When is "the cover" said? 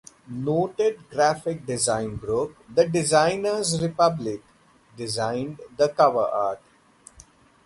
5.77-6.25